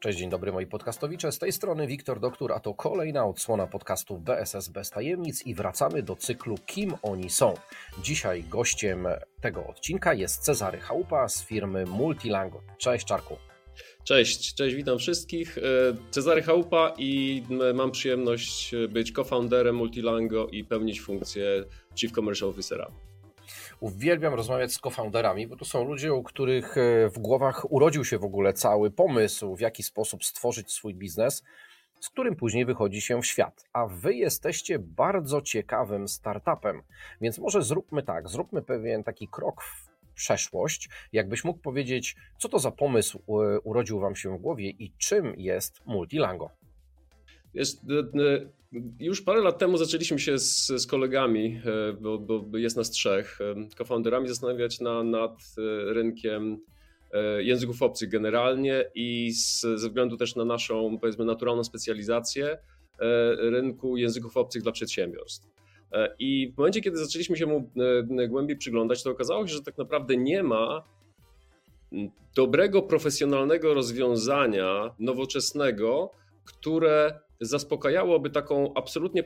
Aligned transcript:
Cześć, 0.00 0.18
dzień 0.18 0.30
dobry 0.30 0.52
moi 0.52 0.66
podcastowicze. 0.66 1.32
Z 1.32 1.38
tej 1.38 1.52
strony 1.52 1.86
Wiktor 1.86 2.20
Doktor, 2.20 2.52
a 2.52 2.60
to 2.60 2.74
kolejna 2.74 3.26
odsłona 3.26 3.66
podcastu 3.66 4.18
BSS 4.18 4.68
bez 4.68 4.90
tajemnic 4.90 5.46
i 5.46 5.54
wracamy 5.54 6.02
do 6.02 6.16
cyklu 6.16 6.54
Kim 6.66 6.94
oni 7.02 7.30
są. 7.30 7.54
Dzisiaj 8.02 8.44
gościem 8.44 9.06
tego 9.40 9.66
odcinka 9.66 10.14
jest 10.14 10.42
Cezary 10.42 10.78
Chałupa 10.78 11.28
z 11.28 11.44
firmy 11.44 11.84
Multilango. 11.86 12.60
Cześć 12.78 13.06
Czarku. 13.06 13.36
Cześć, 14.04 14.54
cześć, 14.54 14.76
witam 14.76 14.98
wszystkich. 14.98 15.58
E, 15.58 15.62
Cezary 16.10 16.42
Chałupa 16.42 16.94
i 16.98 17.42
mam 17.74 17.90
przyjemność 17.90 18.74
być 18.88 19.12
co-founderem 19.12 19.76
Multilango 19.76 20.46
i 20.48 20.64
pełnić 20.64 21.00
funkcję 21.00 21.64
Chief 21.96 22.12
Commercial 22.12 22.48
Officera. 22.48 22.90
Uwielbiam 23.80 24.34
rozmawiać 24.34 24.72
z 24.72 24.78
cofounderami, 24.78 25.46
bo 25.46 25.56
to 25.56 25.64
są 25.64 25.84
ludzie, 25.84 26.14
u 26.14 26.22
których 26.22 26.78
e, 26.78 27.08
w 27.08 27.18
głowach 27.18 27.72
urodził 27.72 28.04
się 28.04 28.18
w 28.18 28.24
ogóle 28.24 28.52
cały 28.52 28.90
pomysł, 28.90 29.56
w 29.56 29.60
jaki 29.60 29.82
sposób 29.82 30.24
stworzyć 30.24 30.72
swój 30.72 30.94
biznes, 30.94 31.42
z 32.00 32.08
którym 32.08 32.36
później 32.36 32.64
wychodzi 32.64 33.00
się 33.00 33.22
w 33.22 33.26
świat. 33.26 33.64
A 33.72 33.86
wy 33.86 34.14
jesteście 34.14 34.78
bardzo 34.78 35.42
ciekawym 35.42 36.08
startupem, 36.08 36.82
więc 37.20 37.38
może 37.38 37.62
zróbmy 37.62 38.02
tak, 38.02 38.28
zróbmy 38.28 38.62
pewien 38.62 39.04
taki 39.04 39.28
krok 39.28 39.62
w 39.62 39.88
przeszłość. 40.14 40.88
Jakbyś 41.12 41.44
mógł 41.44 41.60
powiedzieć, 41.60 42.16
co 42.38 42.48
to 42.48 42.58
za 42.58 42.70
pomysł 42.70 43.18
e, 43.28 43.60
urodził 43.60 44.00
wam 44.00 44.16
się 44.16 44.38
w 44.38 44.40
głowie 44.40 44.70
i 44.70 44.92
czym 44.98 45.34
jest 45.36 45.86
Multilango? 45.86 46.50
Już 49.00 49.22
parę 49.22 49.40
lat 49.40 49.58
temu 49.58 49.78
zaczęliśmy 49.78 50.18
się 50.18 50.38
z, 50.38 50.66
z 50.66 50.86
kolegami, 50.86 51.60
e, 51.64 51.92
bo, 51.92 52.18
bo, 52.18 52.58
jest 52.58 52.76
nas 52.76 52.90
trzech, 52.90 53.38
co-founderami 53.76 54.28
zastanawiać 54.28 54.80
na, 54.80 55.02
nad 55.02 55.32
e, 55.32 55.92
rynkiem 55.92 56.58
e, 57.12 57.42
języków 57.42 57.82
obcych 57.82 58.08
generalnie 58.08 58.84
i 58.94 59.32
z, 59.32 59.60
ze 59.60 59.88
względu 59.88 60.16
też 60.16 60.36
na 60.36 60.44
naszą, 60.44 60.98
powiedzmy, 61.00 61.24
naturalną 61.24 61.64
specjalizację 61.64 62.58
rynku 63.38 63.96
języków 63.96 64.36
obcych 64.36 64.62
dla 64.62 64.72
przedsiębiorstw. 64.72 65.46
I 66.18 66.52
w 66.54 66.58
momencie, 66.58 66.80
kiedy 66.80 66.96
zaczęliśmy 66.96 67.36
się 67.36 67.46
mu 67.46 67.70
głębiej 68.28 68.56
przyglądać, 68.56 69.02
to 69.02 69.10
okazało 69.10 69.46
się, 69.46 69.54
że 69.54 69.62
tak 69.62 69.78
naprawdę 69.78 70.16
nie 70.16 70.42
ma 70.42 70.84
dobrego, 72.34 72.82
profesjonalnego 72.82 73.74
rozwiązania 73.74 74.94
nowoczesnego, 74.98 76.10
które 76.48 77.20
zaspokajałoby 77.40 78.30
taką 78.30 78.74
absolutnie 78.74 79.24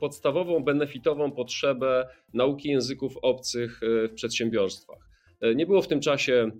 podstawową, 0.00 0.64
benefitową 0.64 1.32
potrzebę 1.32 2.08
nauki 2.34 2.68
języków 2.68 3.16
obcych 3.22 3.80
e, 3.82 4.08
w 4.08 4.14
przedsiębiorstwach. 4.14 4.98
E, 5.40 5.54
nie 5.54 5.66
było 5.66 5.82
w 5.82 5.88
tym 5.88 6.00
czasie 6.00 6.50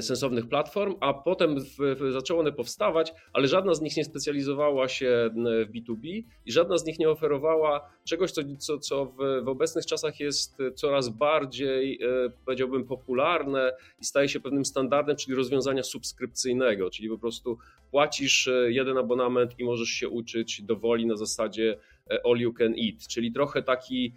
sensownych 0.00 0.48
platform, 0.48 0.94
a 1.00 1.14
potem 1.14 1.60
w, 1.60 1.76
w, 1.78 2.12
zaczęły 2.12 2.40
one 2.40 2.52
powstawać, 2.52 3.12
ale 3.32 3.48
żadna 3.48 3.74
z 3.74 3.80
nich 3.80 3.96
nie 3.96 4.04
specjalizowała 4.04 4.88
się 4.88 5.30
w 5.66 5.72
B2B 5.72 6.22
i 6.46 6.52
żadna 6.52 6.78
z 6.78 6.84
nich 6.84 6.98
nie 6.98 7.10
oferowała 7.10 7.90
czegoś, 8.04 8.30
co, 8.30 8.42
co, 8.58 8.78
co 8.78 9.06
w, 9.06 9.44
w 9.44 9.48
obecnych 9.48 9.86
czasach 9.86 10.20
jest 10.20 10.58
coraz 10.74 11.08
bardziej, 11.08 12.02
e, 12.02 12.30
powiedziałbym, 12.44 12.84
popularne 12.84 13.72
i 14.00 14.04
staje 14.04 14.28
się 14.28 14.40
pewnym 14.40 14.64
standardem, 14.64 15.16
czyli 15.16 15.36
rozwiązania 15.36 15.82
subskrypcyjnego, 15.82 16.90
czyli 16.90 17.08
po 17.08 17.18
prostu 17.18 17.58
płacisz 17.90 18.48
e, 18.48 18.72
jeden 18.72 18.98
abonament 18.98 19.58
i 19.58 19.64
możesz 19.64 19.88
się 19.88 20.08
uczyć 20.08 20.62
dowoli 20.62 21.06
na 21.06 21.16
zasadzie 21.16 21.78
all 22.24 22.36
you 22.36 22.52
can 22.52 22.72
eat, 22.72 23.06
czyli 23.08 23.32
trochę 23.32 23.62
taki 23.62 24.12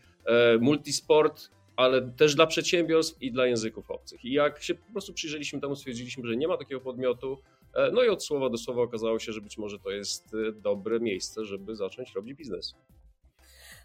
multisport 0.59 1.49
ale 1.75 2.01
też 2.01 2.35
dla 2.35 2.47
przedsiębiorstw 2.47 3.21
i 3.21 3.31
dla 3.31 3.45
języków 3.45 3.91
obcych. 3.91 4.25
I 4.25 4.31
jak 4.31 4.63
się 4.63 4.75
po 4.75 4.91
prostu 4.91 5.13
przyjrzeliśmy 5.13 5.61
temu, 5.61 5.75
stwierdziliśmy, 5.75 6.27
że 6.27 6.37
nie 6.37 6.47
ma 6.47 6.57
takiego 6.57 6.81
podmiotu. 6.81 7.37
E, 7.73 7.91
no 7.91 8.03
i 8.03 8.09
od 8.09 8.23
słowa 8.23 8.49
do 8.49 8.57
słowa 8.57 8.81
okazało 8.81 9.19
się, 9.19 9.31
że 9.31 9.41
być 9.41 9.57
może 9.57 9.79
to 9.79 9.91
jest 9.91 10.33
e, 10.33 10.51
dobre 10.51 10.99
miejsce, 10.99 11.45
żeby 11.45 11.75
zacząć 11.75 12.13
robić 12.13 12.37
biznes. 12.37 12.75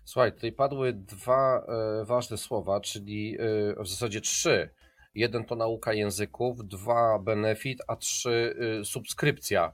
Słuchaj, 0.05 0.33
tutaj 0.33 0.53
padły 0.53 0.93
dwa 0.93 1.67
e, 1.69 2.05
ważne 2.05 2.39
słowa, 2.39 2.81
czyli 2.81 3.37
w 3.81 3.89
zasadzie 3.89 4.21
trzy. 4.21 4.69
Jeden 5.15 5.45
to 5.45 5.57
nauka 5.57 5.93
języków, 5.93 6.69
dwa 6.69 7.19
benefit, 7.19 7.79
a 7.89 7.97
trzy 7.97 8.57
subskrypcja. 8.85 9.73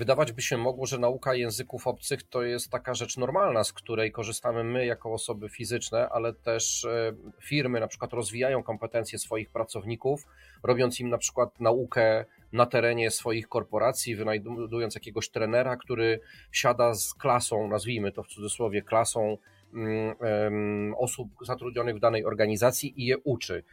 Wydawać 0.00 0.32
by 0.32 0.42
się 0.42 0.56
mogło, 0.56 0.86
że 0.86 0.98
nauka 0.98 1.34
języków 1.34 1.86
obcych 1.86 2.22
to 2.22 2.42
jest 2.42 2.70
taka 2.70 2.94
rzecz 2.94 3.16
normalna, 3.16 3.64
z 3.64 3.72
której 3.72 4.12
korzystamy 4.12 4.64
my 4.64 4.86
jako 4.86 5.12
osoby 5.12 5.48
fizyczne, 5.48 6.08
ale 6.08 6.34
też 6.34 6.84
e, 6.84 7.12
firmy 7.42 7.80
na 7.80 7.88
przykład 7.88 8.12
rozwijają 8.12 8.62
kompetencje 8.62 9.18
swoich 9.18 9.50
pracowników, 9.50 10.26
robiąc 10.62 11.00
im 11.00 11.08
na 11.08 11.18
przykład 11.18 11.60
naukę 11.60 12.24
na 12.52 12.66
terenie 12.66 13.10
swoich 13.10 13.48
korporacji, 13.48 14.16
wynajdując 14.16 14.94
jakiegoś 14.94 15.30
trenera, 15.30 15.76
który 15.76 16.20
siada 16.52 16.94
z 16.94 17.14
klasą, 17.14 17.68
nazwijmy 17.68 18.12
to 18.12 18.22
w 18.22 18.28
cudzysłowie, 18.28 18.82
klasą 18.82 19.36
mm, 19.74 20.94
osób 20.94 21.28
zatrudnionych 21.46 21.96
w 21.96 22.00
danej 22.00 22.24
organizacji 22.24 23.02
i 23.02 23.06
je 23.06 23.18
uczy. 23.18 23.64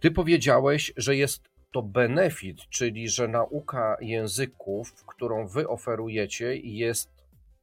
Ty 0.00 0.10
powiedziałeś, 0.10 0.92
że 0.96 1.16
jest 1.16 1.55
to 1.76 1.82
benefit, 1.82 2.56
czyli 2.70 3.08
że 3.08 3.28
nauka 3.28 3.96
języków, 4.00 5.04
którą 5.06 5.48
wy 5.48 5.68
oferujecie, 5.68 6.56
jest 6.56 7.10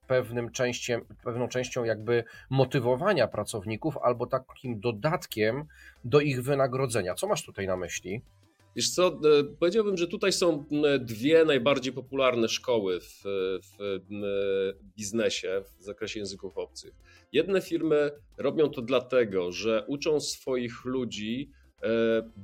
pewnym 0.07 0.51
częściem, 0.51 1.01
pewną 1.23 1.47
częścią 1.47 1.83
jakby 1.83 2.23
motywowania 2.49 3.27
pracowników 3.27 3.97
albo 3.97 4.25
takim 4.25 4.79
dodatkiem 4.79 5.65
do 6.05 6.19
ich 6.19 6.43
wynagrodzenia. 6.43 7.15
Co 7.15 7.27
masz 7.27 7.45
tutaj 7.45 7.67
na 7.67 7.77
myśli? 7.77 8.21
Wiesz 8.75 8.89
co, 8.89 9.07
e, 9.07 9.43
powiedziałbym, 9.59 9.97
że 9.97 10.07
tutaj 10.07 10.33
są 10.33 10.65
dwie 10.99 11.45
najbardziej 11.45 11.93
popularne 11.93 12.49
szkoły 12.49 12.99
w, 12.99 13.21
w, 13.23 13.99
biznesie 14.97 15.63
w 15.79 15.83
zakresie 15.83 16.19
języków 16.19 16.57
obcych. 16.57 16.93
Jedne 17.31 17.61
firmy 17.61 18.11
robią 18.37 18.69
to 18.69 18.81
dlatego, 18.81 19.51
że 19.51 19.85
uczą 19.87 20.19
swoich 20.19 20.85
ludzi 20.85 21.51
E, 21.51 21.62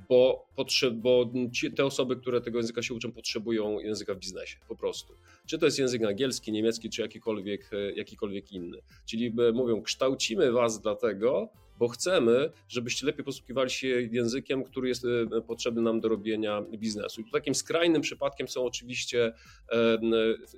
bo, 0.10 0.48
potrzeb, 0.56 0.94
bo 0.94 1.32
ci, 1.54 1.72
te 1.72 1.86
osoby, 1.86 2.16
które 2.16 2.42
tego 2.42 2.60
języka 2.60 2.82
się 2.82 2.94
uczą, 2.94 3.12
potrzebują 3.12 3.80
języka 3.80 4.14
w 4.14 4.18
biznesie, 4.18 4.58
po 4.68 4.76
prostu. 4.76 5.14
Czy 5.46 5.58
to 5.58 5.66
jest 5.66 5.80
język 5.80 6.04
angielski, 6.04 6.52
niemiecki, 6.52 6.90
czy 6.90 7.02
jakikolwiek, 7.02 7.74
e, 7.74 7.92
jakikolwiek 7.92 8.52
inny. 8.52 8.78
Czyli 9.06 9.34
mówią, 9.54 9.82
kształcimy 9.82 10.52
was 10.52 10.82
dlatego, 10.82 11.50
bo 11.80 11.88
chcemy, 11.88 12.52
żebyście 12.68 13.06
lepiej 13.06 13.26
posługiwali 13.26 13.70
się 13.70 13.88
językiem, 13.88 14.64
który 14.64 14.88
jest 14.88 15.06
e, 15.06 15.42
potrzebny 15.42 15.82
nam 15.82 16.00
do 16.00 16.10
robienia 16.10 16.62
biznesu. 16.62 17.22
I 17.22 17.24
tu 17.24 17.32
takim 17.32 17.56
skrajnym 17.56 18.02
przypadkiem 18.02 18.48
są 18.48 18.66
oczywiście 18.66 19.34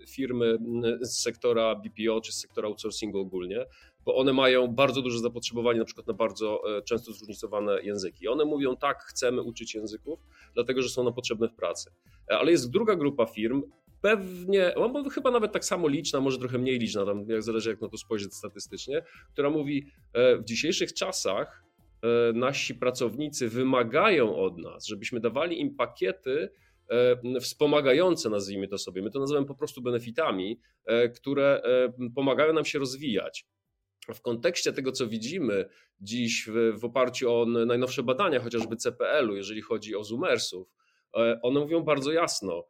firmy 0.07 0.57
z 1.01 1.21
sektora 1.21 1.75
BPO 1.75 2.21
czy 2.21 2.31
z 2.31 2.35
sektora 2.35 2.67
outsourcingu 2.67 3.19
ogólnie, 3.19 3.65
bo 4.06 4.15
one 4.15 4.33
mają 4.33 4.68
bardzo 4.68 5.01
duże 5.01 5.19
zapotrzebowanie 5.19 5.80
na 5.80 5.86
przykład 5.86 6.07
na 6.07 6.13
bardzo 6.13 6.63
często 6.86 7.13
zróżnicowane 7.13 7.81
języki. 7.81 8.27
One 8.27 8.45
mówią 8.45 8.77
tak, 8.77 9.03
chcemy 9.03 9.42
uczyć 9.42 9.75
języków, 9.75 10.19
dlatego 10.53 10.81
że 10.81 10.89
są 10.89 11.03
nam 11.03 11.13
potrzebne 11.13 11.48
w 11.48 11.53
pracy. 11.53 11.92
Ale 12.27 12.51
jest 12.51 12.71
druga 12.71 12.95
grupa 12.95 13.25
firm, 13.25 13.63
pewnie, 14.01 14.74
no 14.77 15.09
chyba 15.09 15.31
nawet 15.31 15.51
tak 15.51 15.65
samo 15.65 15.88
liczna, 15.88 16.19
może 16.19 16.38
trochę 16.38 16.57
mniej 16.57 16.80
liczna, 16.80 17.06
tam 17.06 17.25
jak 17.30 17.44
zależy 17.44 17.69
jak 17.69 17.81
na 17.81 17.89
to 17.89 17.98
spojrzeć 17.98 18.33
statystycznie, 18.33 19.03
która 19.33 19.50
mówi 19.50 19.86
w 20.39 20.44
dzisiejszych 20.44 20.94
czasach 20.94 21.71
E, 22.01 22.33
nasi 22.33 22.75
pracownicy 22.75 23.50
wymagają 23.50 24.36
od 24.36 24.57
nas, 24.57 24.86
żebyśmy 24.86 25.19
dawali 25.19 25.62
im 25.62 25.75
pakiety 25.75 26.50
e, 26.89 27.39
wspomagające, 27.39 28.30
nazwijmy 28.30 28.68
to 28.68 28.77
sobie, 28.77 29.01
my 29.01 29.12
to 29.12 29.19
nazywamy 29.19 29.45
po 29.45 29.56
prostu 29.56 29.81
benefitami, 29.81 30.59
e, 30.86 31.09
które 31.09 31.62
pomagają 32.15 32.53
nam 32.53 32.65
się 32.65 32.80
rozwijać. 32.80 33.45
W 34.13 34.21
kontekście 34.21 34.74
tego, 34.74 34.92
co 34.92 35.07
widzimy 35.07 35.69
dziś 36.00 36.50
w, 36.50 36.80
w 36.80 36.86
oparciu 36.86 37.33
o 37.33 37.45
najnowsze 37.45 38.03
badania, 38.03 38.39
chociażby 38.39 38.75
CPL-u, 38.75 39.36
jeżeli 39.36 39.62
chodzi 39.62 39.95
o 39.95 40.03
Zoomersów, 40.03 40.68
one 41.42 41.59
mówią 41.59 41.81
bardzo 41.81 42.12
jasno: 42.12 42.68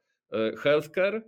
healthcare 0.57 1.23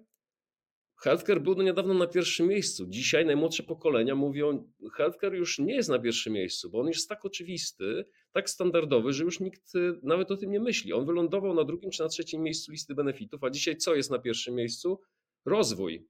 Healthcare 1.03 1.41
był 1.41 1.55
do 1.55 1.63
niedawno 1.63 1.93
na 1.93 2.07
pierwszym 2.07 2.47
miejscu. 2.47 2.85
Dzisiaj 2.87 3.25
najmłodsze 3.25 3.63
pokolenia 3.63 4.15
mówią, 4.15 4.71
healthcare 4.93 5.33
już 5.33 5.59
nie 5.59 5.75
jest 5.75 5.89
na 5.89 5.99
pierwszym 5.99 6.33
miejscu, 6.33 6.69
bo 6.69 6.79
on 6.79 6.87
jest 6.87 7.09
tak 7.09 7.25
oczywisty, 7.25 8.05
tak 8.31 8.49
standardowy, 8.49 9.13
że 9.13 9.23
już 9.23 9.39
nikt 9.39 9.75
y, 9.75 9.99
nawet 10.03 10.31
o 10.31 10.37
tym 10.37 10.51
nie 10.51 10.59
myśli. 10.59 10.93
On 10.93 11.05
wylądował 11.05 11.53
na 11.53 11.63
drugim 11.63 11.91
czy 11.91 12.03
na 12.03 12.09
trzecim 12.09 12.43
miejscu 12.43 12.71
listy 12.71 12.95
benefitów, 12.95 13.43
a 13.43 13.49
dzisiaj 13.49 13.77
co 13.77 13.95
jest 13.95 14.11
na 14.11 14.19
pierwszym 14.19 14.55
miejscu? 14.55 14.99
Rozwój. 15.45 16.07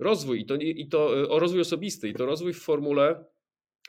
Rozwój 0.00 0.40
i 0.40 0.46
to, 0.46 0.54
i 0.54 0.88
to 0.88 1.18
y, 1.18 1.28
o 1.28 1.38
rozwój 1.38 1.60
osobisty 1.60 2.08
i 2.08 2.14
to 2.14 2.26
rozwój 2.26 2.52
w 2.52 2.62
formule 2.62 3.24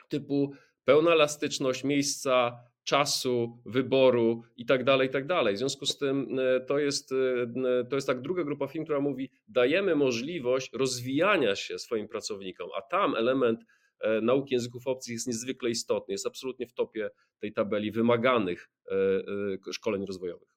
typu 0.09 0.53
pełna 0.85 1.11
elastyczność 1.11 1.83
miejsca, 1.83 2.57
czasu, 2.83 3.61
wyboru 3.65 4.43
i 4.57 4.65
tak 4.65 4.83
dalej, 4.83 5.07
i 5.07 5.11
tak 5.11 5.27
dalej. 5.27 5.55
W 5.55 5.57
związku 5.57 5.85
z 5.85 5.97
tym 5.97 6.39
e, 6.39 6.59
to 6.59 6.79
jest, 6.79 7.11
e, 7.11 7.85
to 7.89 7.95
jest 7.95 8.07
tak 8.07 8.21
druga 8.21 8.43
grupa 8.43 8.67
firm, 8.67 8.83
która 8.83 8.99
mówi, 8.99 9.31
dajemy 9.47 9.95
możliwość 9.95 10.69
rozwijania 10.73 11.55
się 11.55 11.79
swoim 11.79 12.07
pracownikom, 12.07 12.69
a 12.77 12.81
tam 12.81 13.15
element 13.15 13.59
nauki 14.21 14.53
języków 14.53 14.87
obcych 14.87 15.13
jest 15.13 15.27
niezwykle 15.27 15.69
istotny, 15.69 16.11
jest 16.11 16.27
absolutnie 16.27 16.67
w 16.67 16.73
topie 16.73 17.09
tej 17.39 17.53
tabeli 17.53 17.91
wymaganych 17.91 18.69
szkoleń 19.71 20.05
rozwojowych. 20.05 20.50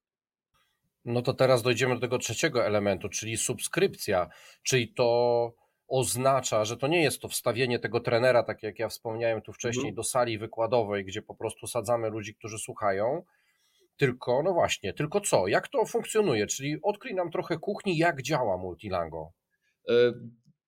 No 1.05 1.23
to 1.23 1.35
teraz 1.35 1.63
dojdziemy 1.63 1.95
do 1.95 2.01
tego 2.01 2.19
trzeciego 2.19 2.67
elementu, 2.67 3.09
czyli 3.09 3.37
subskrypcja, 3.37 4.29
czyli 4.63 4.95
to 4.95 5.53
oznacza, 5.89 6.65
że 6.65 6.77
to 6.77 6.87
nie 6.87 7.03
jest 7.03 7.21
to 7.21 7.29
wstawienie 7.29 7.79
tego 7.79 8.01
trenera, 8.01 8.43
tak 8.43 8.63
jak 8.63 8.79
ja 8.79 8.89
wspomniałem 8.89 9.43
tu 9.43 9.53
wcześniej, 9.53 9.89
mhm. 9.89 9.95
do 9.95 10.03
sali 10.03 10.39
wykładowej, 10.39 11.05
gdzie 11.05 11.23
po 11.23 11.35
prostu 11.35 11.67
sadzamy 11.67 12.11
ludzi, 12.11 12.35
którzy 12.35 12.59
słuchają, 12.59 13.23
tylko, 13.97 14.43
no 14.43 14.53
właśnie, 14.53 14.93
tylko 14.93 15.21
co? 15.21 15.49
Jak 15.49 15.69
to 15.69 15.87
funkcjonuje? 15.87 16.47
Czyli 16.47 16.77
odkryj 16.83 17.15
nam 17.15 17.31
trochę 17.31 17.59
kuchni, 17.59 17.97
jak 17.97 18.23
działa 18.23 18.59
Multilango. 18.59 19.33
E, 19.89 19.93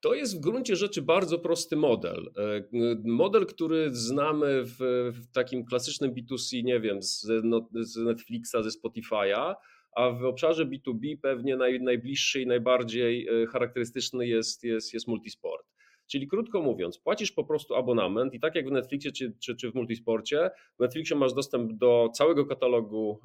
to 0.01 0.15
jest 0.15 0.37
w 0.37 0.41
gruncie 0.41 0.77
rzeczy 0.77 1.03
bardzo 1.03 1.39
prosty 1.39 1.77
model. 1.77 2.33
E, 2.37 2.63
model, 3.05 3.47
który 3.47 3.95
znamy 3.95 4.65
w, 4.65 4.77
w 5.13 5.33
takim 5.33 5.65
klasycznym 5.65 6.15
B2C, 6.15 6.65
nie 6.65 6.81
wiem, 6.81 7.03
z, 7.03 7.27
no, 7.45 7.69
z 7.73 7.97
Netflixa, 7.97 8.57
ze 8.63 8.71
Spotify'a, 8.71 9.55
a 9.97 10.11
w 10.11 10.25
obszarze 10.25 10.67
B2B 10.67 11.17
pewnie 11.23 11.57
naj, 11.57 11.81
najbliższy 11.81 12.41
i 12.41 12.47
najbardziej 12.47 13.29
e, 13.29 13.47
charakterystyczny 13.47 14.27
jest, 14.27 14.65
jest, 14.65 14.95
jest 14.95 15.09
multisport. 15.09 15.67
Czyli 16.07 16.29
krótko 16.29 16.63
mówiąc, 16.63 16.99
płacisz 16.99 17.33
po 17.33 17.45
prostu 17.45 17.75
abonament 17.75 18.35
i 18.35 18.41
tak 18.41 18.55
jak 18.55 18.69
w 18.69 18.73
Netflixie 18.73 19.13
czy, 19.13 19.33
czy, 19.39 19.57
czy 19.57 19.71
w 19.71 19.75
multisporcie, 19.75 20.51
w 20.77 20.81
Netflixie 20.81 21.17
masz 21.17 21.35
dostęp 21.35 21.73
do 21.73 22.09
całego 22.15 22.47
katalogu 22.47 23.21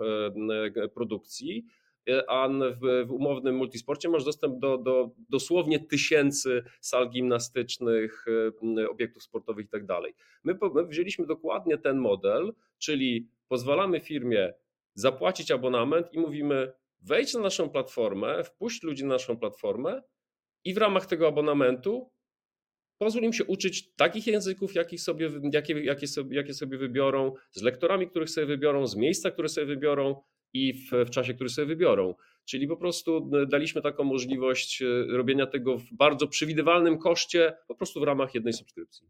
e, 0.76 0.90
produkcji, 0.90 1.66
e, 2.10 2.30
a 2.30 2.50
w, 2.50 3.08
w, 3.08 3.12
umownym 3.12 3.56
multisporcie 3.56 4.10
masz 4.10 4.24
dostęp 4.24 4.60
do, 4.60 4.78
do 4.78 5.12
dosłownie 5.30 5.80
tysięcy 5.80 6.64
sal 6.82 7.10
gimnastycznych, 7.10 8.26
obiektów 8.90 9.24
sportowych 9.24 9.66
i 9.66 9.70
tak 9.70 9.86
dalej. 9.86 10.14
My 10.44 10.58
wzięliśmy 10.90 11.26
dokładnie 11.26 11.78
ten 11.78 11.98
model, 11.98 12.54
czyli 12.78 13.28
pozwalamy 13.48 14.00
firmie 14.00 14.54
zapłacić 14.94 15.52
abonament 15.52 16.14
i 16.14 16.20
mówimy: 16.20 16.74
wejdź 17.02 17.34
na 17.34 17.40
naszą 17.40 17.70
platformę, 17.70 18.44
wpuść 18.44 18.84
ludzi 18.84 19.04
na 19.04 19.10
naszą 19.10 19.38
platformę 19.38 20.02
i 20.64 20.74
w 20.74 20.78
ramach 20.78 21.06
tego 21.06 21.28
abonamentu 21.28 22.12
pozwól 22.98 23.24
im 23.24 23.34
się 23.34 23.46
uczyć 23.46 23.96
takich 23.96 24.28
języków, 24.28 24.76
jakich 24.76 25.02
sobie, 25.02 25.30
jakie, 25.54 25.84
jakie, 25.84 26.08
sobie, 26.08 26.36
jakie 26.38 26.54
sobie 26.54 26.78
wybiorą, 26.78 27.34
z 27.52 27.62
lektorami, 27.62 28.08
których 28.08 28.30
sobie 28.30 28.48
wybiorą, 28.48 28.88
z 28.88 28.96
miejsca, 28.96 29.32
które 29.32 29.50
sobie 29.50 29.68
wybiorą 29.68 30.22
i 30.54 30.74
w, 30.74 30.92
w 31.06 31.10
czasie, 31.10 31.34
który 31.34 31.50
sobie 31.50 31.68
wybiorą. 31.68 32.16
Czyli 32.46 32.68
po 32.68 32.78
prostu 32.78 33.32
daliśmy 33.48 33.82
taką 33.82 34.04
możliwość 34.04 34.82
e, 34.82 34.86
robienia 35.10 35.48
tego 35.48 35.78
w 35.78 35.94
bardzo 35.94 36.28
przewidywalnym 36.28 36.98
koszcie, 36.98 37.58
po 37.68 37.76
prostu 37.76 38.00
w 38.00 38.04
ramach 38.04 38.36
jednej 38.36 38.54
subskrypcji. 38.54 39.08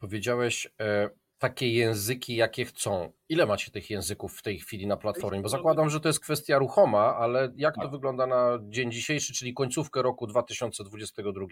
Powiedziałeś, 0.00 0.68
e, 0.80 1.10
takie 1.40 1.72
języki, 1.72 2.36
jakie 2.36 2.64
chcą. 2.64 3.12
Ile 3.28 3.46
macie 3.46 3.70
tych 3.70 3.90
języków 3.90 4.38
w 4.38 4.42
tej 4.42 4.58
chwili 4.58 4.86
na 4.86 4.96
platformie? 4.96 5.40
Bo 5.40 5.48
zakładam, 5.48 5.90
że 5.90 6.00
to 6.00 6.08
jest 6.08 6.20
kwestia 6.20 6.58
ruchoma, 6.58 7.16
ale 7.16 7.52
jak 7.56 7.74
to 7.74 7.80
tak. 7.80 7.90
wygląda 7.90 8.26
na 8.26 8.58
dzień 8.62 8.92
dzisiejszy, 8.92 9.32
czyli 9.32 9.54
końcówkę 9.54 10.02
roku 10.02 10.26
2022? 10.26 11.46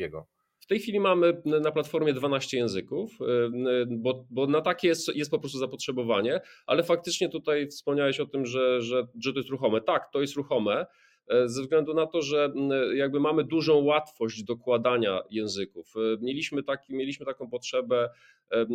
W 0.60 0.66
tej 0.66 0.80
chwili 0.80 1.00
mamy 1.00 1.42
na 1.44 1.72
platformie 1.72 2.12
12 2.12 2.56
języków, 2.56 3.10
y, 3.20 3.24
y, 3.24 3.86
bo, 3.90 4.24
bo 4.30 4.46
na 4.46 4.60
takie 4.60 4.88
jest, 4.88 5.08
jest 5.16 5.30
po 5.30 5.38
prostu 5.38 5.58
zapotrzebowanie, 5.58 6.40
ale 6.66 6.82
faktycznie 6.82 7.28
tutaj 7.28 7.68
wspomniałeś 7.68 8.20
o 8.20 8.26
tym, 8.26 8.46
że, 8.46 8.82
że, 8.82 9.06
że 9.24 9.32
to 9.32 9.38
jest 9.38 9.50
ruchome. 9.50 9.80
Tak, 9.80 10.12
to 10.12 10.20
jest 10.20 10.36
ruchome. 10.36 10.86
E, 11.28 11.48
ze 11.48 11.62
względu 11.62 11.94
na 11.94 12.06
to, 12.06 12.22
że 12.22 12.52
jakby 12.94 13.20
mamy 13.20 13.44
dużą 13.44 13.84
łatwość 13.84 14.42
dokładania 14.42 15.22
języków. 15.30 15.94
E, 15.96 16.00
mieliśmy, 16.20 16.62
taki, 16.62 16.94
mieliśmy 16.94 17.26
taką 17.26 17.50
potrzebę, 17.50 18.10
e, 18.52 18.66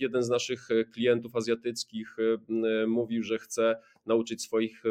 jeden 0.00 0.22
z 0.22 0.28
naszych 0.28 0.68
klientów 0.92 1.36
azjatyckich 1.36 2.16
mówił, 2.86 3.22
że 3.22 3.38
chce 3.38 3.76
nauczyć 4.06 4.42
swoich 4.42 4.82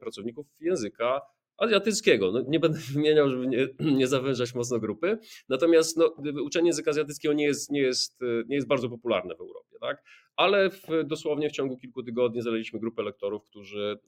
pracowników 0.00 0.46
języka 0.60 1.20
azjatyckiego. 1.56 2.32
No, 2.32 2.44
nie 2.48 2.60
będę 2.60 2.78
wymieniał, 2.94 3.30
żeby 3.30 3.46
nie, 3.46 3.68
nie 3.98 4.06
zawężać 4.06 4.54
mocno 4.54 4.78
grupy. 4.78 5.18
Natomiast 5.48 5.96
no, 5.96 6.14
uczenie 6.44 6.66
języka 6.66 6.90
azjatyckiego 6.90 7.34
nie 7.34 7.44
jest, 7.44 7.70
nie, 7.70 7.80
jest, 7.80 8.20
nie 8.46 8.56
jest 8.56 8.68
bardzo 8.68 8.88
popularne 8.88 9.34
w 9.34 9.40
Europie. 9.40 9.76
Tak? 9.80 10.02
Ale 10.36 10.70
w, 10.70 10.86
dosłownie 11.04 11.48
w 11.48 11.52
ciągu 11.52 11.76
kilku 11.76 12.02
tygodni 12.02 12.42
znaleźliśmy 12.42 12.80
grupę 12.80 13.02
lektorów, 13.02 13.44
którzy 13.44 13.98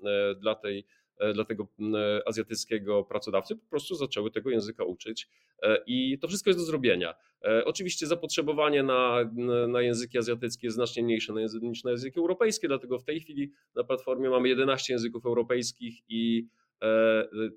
dla 0.41 0.55
tej 0.55 0.79
E, 0.79 1.06
dla 1.35 1.45
tego 1.45 1.69
e, 1.95 2.29
azjatyckiego 2.29 3.05
pracodawcy 3.05 3.57
po 3.57 3.67
prostu 3.71 3.95
zaczęły 3.95 4.31
tego 4.31 4.51
języka 4.51 4.85
uczyć 4.85 5.29
e, 5.63 5.79
i 5.87 6.19
to 6.19 6.29
wszystko 6.29 6.51
jest 6.51 6.61
do 6.61 6.65
zrobienia. 6.65 7.15
Oczywiście 7.65 8.07
zapotrzebowanie 8.07 8.83
na, 8.83 9.31
na 9.69 9.83
języki 9.83 10.19
azjatyckie 10.19 10.67
jest 10.67 10.75
znacznie 10.75 11.03
mniejsze 11.03 11.33
niż 11.63 11.85
na 11.85 11.91
języki 11.91 12.19
europejskie, 12.19 12.69
dlatego 12.69 12.99
w 12.99 13.05
tej 13.05 13.21
chwili 13.21 13.53
na 13.75 13.85
platformie 13.85 14.31
mamy 14.31 14.49
11 14.49 14.93
języków 14.93 15.27
europejskich 15.27 15.95
i 16.09 16.47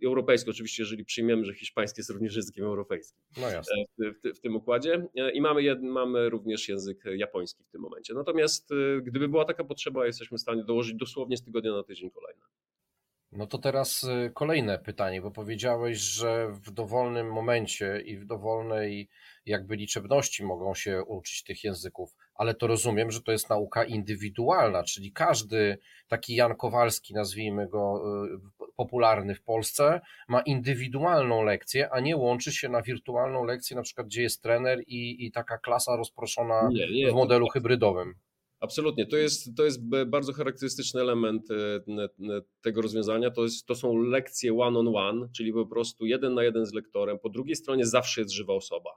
europejski, 0.06 0.50
oczywiście, 0.50 0.84
jeżeli 0.84 1.06
przyjmiemy, 1.06 1.46
że 1.46 1.54
hiszpański 1.54 2.00
jest 2.00 2.10
również 2.10 2.36
językiem 2.36 2.66
europejskim 2.66 3.24
no 3.42 3.50
jasne. 3.50 3.76
W, 3.98 4.38
w, 4.38 4.40
tym 4.40 4.56
układzie. 4.56 5.08
I 5.34 5.42
mamy, 5.42 5.64
jed, 5.64 5.82
mamy 5.82 6.30
również 6.30 6.70
język 6.70 7.04
japoński 7.16 7.64
w 7.64 7.70
tym 7.70 7.82
momencie. 7.82 8.14
Natomiast 8.14 8.70
gdyby 9.02 9.28
była 9.28 9.46
taka 9.46 9.64
potrzeba, 9.64 10.06
jesteśmy 10.06 10.38
w 10.38 10.42
stanie 10.42 10.64
dołożyć 10.64 10.96
dosłownie 10.96 11.38
z 11.38 11.44
tygodnia 11.44 11.72
na 11.72 11.84
tydzień 11.84 12.12
kolejne. 12.12 12.42
No 13.32 13.48
to 13.48 13.58
teraz 13.58 14.04
y, 14.04 14.32
kolejne 14.34 14.80
pytanie, 14.80 15.22
bo 15.22 15.32
powiedziałeś, 15.32 15.98
że 15.98 16.48
w 16.52 16.72
dowolnym 16.72 17.32
momencie 17.32 18.02
i 18.06 18.18
w 18.18 18.26
dowolnej 18.26 19.10
jakby 19.46 19.76
liczebności 19.76 20.44
mogą 20.44 20.76
się 20.76 21.04
uczyć 21.04 21.44
tych 21.44 21.64
języków, 21.64 22.16
ale 22.36 22.54
to 22.54 22.68
rozumiem, 22.68 23.12
że 23.12 23.22
to 23.22 23.32
jest 23.32 23.50
nauka 23.50 23.84
indywidualna, 23.84 24.84
czyli 24.84 25.12
każdy 25.12 25.78
taki 26.08 26.36
Jan 26.36 26.56
Kowalski, 26.56 27.14
nazwijmy 27.14 27.68
go 27.68 28.02
y, 28.26 28.66
popularny 28.76 29.36
w 29.36 29.44
Polsce, 29.44 30.02
ma 30.28 30.42
indywidualną 30.42 31.44
lekcję, 31.44 31.90
a 31.90 32.00
nie 32.00 32.18
łączy 32.18 32.52
się 32.52 32.70
na 32.70 32.82
wirtualną 32.82 33.44
lekcję, 33.44 33.76
na 33.76 33.82
przykład 33.82 34.08
gdzie 34.08 34.22
jest 34.22 34.44
trener 34.44 34.84
i, 34.88 35.26
i 35.26 35.32
taka 35.32 35.58
klasa 35.58 35.96
rozproszona 35.96 36.70
nie, 36.72 36.92
nie, 36.92 37.12
w 37.12 37.14
modelu 37.14 37.48
hybrydowym. 37.48 38.16
Absolutnie. 38.60 39.06
To 39.06 39.18
jest, 39.18 39.56
to 39.58 39.66
jest 39.66 39.90
bardzo 40.08 40.34
charakterystyczny 40.34 41.02
element 41.02 41.52
e, 41.52 41.56
tego 42.62 42.82
rozwiązania. 42.82 43.32
To, 43.32 43.44
jest, 43.44 43.66
to 43.66 43.76
są 43.76 43.98
lekcje 43.98 44.60
one-on-one, 44.60 45.28
czyli 45.36 45.54
po 45.54 45.66
prostu 45.66 46.06
jeden 46.06 46.34
na 46.34 46.44
jeden 46.44 46.66
z 46.66 46.74
lektorem. 46.74 47.20
Po 47.20 47.30
drugiej 47.30 47.56
stronie 47.56 47.86
zawsze 47.86 48.22
jest 48.22 48.34
żywa 48.34 48.54
osoba. 48.54 48.90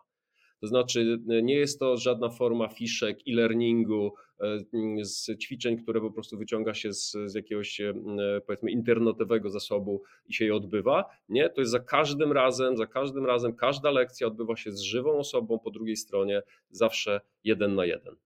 To 0.61 0.66
znaczy, 0.66 1.19
nie 1.42 1.54
jest 1.54 1.78
to 1.78 1.97
żadna 1.97 2.31
forma 2.31 2.69
fiszek, 2.69 3.19
e-learningu, 3.28 4.12
z 5.02 5.38
ćwiczeń, 5.38 5.83
które 5.83 6.00
po 6.00 6.11
prostu 6.11 6.38
wyciąga 6.38 6.75
się 6.75 6.92
z, 6.92 7.16
z 7.26 7.35
jakiegoś 7.35 7.81
powiedzmy 8.47 8.71
internetowego 8.71 9.50
zasobu 9.50 10.02
i 10.26 10.35
się 10.35 10.45
je 10.45 10.54
odbywa. 10.54 11.04
Nie, 11.28 11.50
to 11.50 11.61
jest 11.61 11.71
za 11.71 11.81
każdym 11.81 12.33
razem, 12.33 12.76
za 12.76 12.87
każdym 12.87 13.26
razem, 13.26 13.57
każda 13.57 13.90
lekcja 13.90 14.26
odbywa 14.26 14.57
się 14.57 14.73
z 14.73 14.81
żywą 14.81 15.19
osobą 15.19 15.59
po 15.59 15.71
drugiej 15.71 15.97
stronie, 15.97 16.42
zawsze 16.71 17.21
jeden 17.45 17.75
na 17.75 17.85
jeden. 17.85 18.16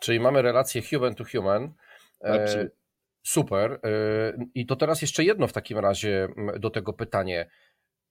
Czyli 0.00 0.20
mamy 0.20 0.42
relację 0.42 0.82
human 0.82 1.14
to 1.14 1.24
human. 1.24 1.72
Absolutnie. 2.24 2.80
Super. 3.22 3.72
E, 3.72 3.78
I 4.54 4.66
to 4.66 4.76
teraz 4.76 5.02
jeszcze 5.02 5.24
jedno 5.24 5.46
w 5.46 5.52
takim 5.52 5.78
razie 5.78 6.28
do 6.58 6.70
tego 6.70 6.92
pytanie. 6.92 7.50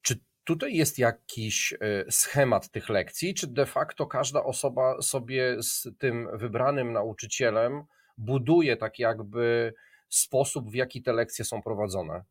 Czy 0.02 0.20
tutaj 0.44 0.76
jest 0.76 1.00
jakiś 1.00 1.74
e, 1.74 1.78
schemat 2.12 2.70
tych 2.70 2.90
lekcji, 2.90 3.34
czy 3.34 3.48
de 3.48 3.66
facto 3.66 4.08
każda 4.08 4.44
osoba 4.44 5.02
sobie 5.02 5.64
z 5.64 5.88
tym 5.98 6.28
wybranym 6.34 6.94
nauczycielem 6.94 7.84
buduje 8.18 8.78
tak 8.78 9.00
jakby 9.00 9.74
sposób, 10.10 10.72
w 10.72 10.76
jaki 10.76 11.02
te 11.02 11.14
lekcje 11.14 11.46
są 11.46 11.62
prowadzone? 11.62 12.24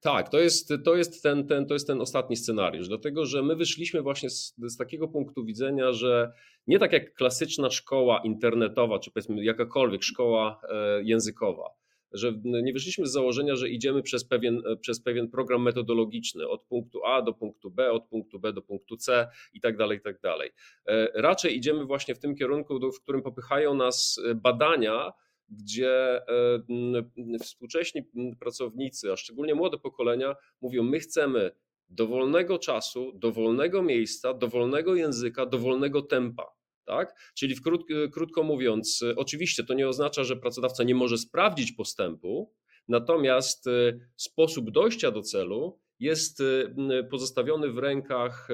Tak, 0.00 0.28
to 0.28 0.40
jest, 0.40 0.72
to 0.84 0.96
jest, 0.96 1.22
ten, 1.22 1.46
ten, 1.46 1.66
to 1.66 1.74
jest 1.74 1.86
ten 1.86 2.00
ostatni 2.00 2.36
scenariusz, 2.36 2.88
dlatego 2.88 3.26
że 3.26 3.42
my 3.42 3.56
wyszliśmy 3.56 4.02
właśnie 4.02 4.30
z, 4.30 4.54
z, 4.58 4.76
takiego 4.76 5.08
punktu 5.08 5.44
widzenia, 5.44 5.92
że 5.92 6.32
nie 6.66 6.78
tak 6.78 6.92
jak 6.92 7.14
klasyczna 7.14 7.70
szkoła 7.70 8.20
internetowa, 8.24 8.98
czy 8.98 9.10
powiedzmy 9.10 9.44
jakakolwiek 9.44 10.02
szkoła 10.02 10.60
e, 10.70 11.02
językowa, 11.02 11.70
że 12.12 12.32
nie 12.44 12.72
wyszliśmy 12.72 13.06
z 13.06 13.12
założenia, 13.12 13.56
że 13.56 13.68
idziemy 13.68 14.02
przez 14.02 14.24
pewien, 14.24 14.62
przez 14.80 15.02
pewien 15.02 15.28
program 15.28 15.62
metodologiczny 15.62 16.48
od 16.48 16.64
punktu 16.64 17.04
A 17.04 17.22
do 17.22 17.32
punktu 17.32 17.70
B, 17.70 17.92
od 17.92 18.08
punktu 18.08 18.40
B 18.40 18.52
do 18.52 18.62
punktu 18.62 18.96
C 18.96 19.28
i 19.52 19.60
tak 19.60 19.76
dalej, 19.76 19.98
i 19.98 20.00
tak 20.00 20.20
dalej. 20.20 20.50
E, 20.86 21.08
raczej 21.14 21.56
idziemy 21.56 21.84
właśnie 21.84 22.14
w 22.14 22.18
tym 22.18 22.36
kierunku, 22.36 22.92
w 22.92 23.02
którym 23.02 23.22
popychają 23.22 23.74
nas 23.74 24.20
badania, 24.34 25.12
gdzie 25.48 26.20
e, 26.26 27.38
współcześni 27.42 28.02
pracownicy, 28.40 29.12
a 29.12 29.16
szczególnie 29.16 29.54
młode 29.54 29.78
pokolenia 29.78 30.34
mówią: 30.60 30.82
My 30.82 31.00
chcemy 31.00 31.50
dowolnego 31.88 32.58
czasu, 32.58 33.12
dowolnego 33.14 33.82
miejsca, 33.82 34.34
dowolnego 34.34 34.94
języka, 34.94 35.46
dowolnego 35.46 36.02
tempa. 36.02 36.46
Tak? 36.84 37.32
Czyli 37.34 37.56
krót, 37.60 37.86
krótko 38.12 38.42
mówiąc, 38.42 39.04
oczywiście 39.16 39.64
to 39.64 39.74
nie 39.74 39.88
oznacza, 39.88 40.24
że 40.24 40.36
pracodawca 40.36 40.84
nie 40.84 40.94
może 40.94 41.18
sprawdzić 41.18 41.72
postępu, 41.72 42.52
natomiast 42.88 43.66
e, 43.66 43.98
sposób 44.16 44.70
dojścia 44.70 45.10
do 45.10 45.22
celu 45.22 45.80
jest 46.00 46.40
y, 46.40 46.74
pozostawiony 47.10 47.72
w 47.72 47.78
rękach, 47.78 48.48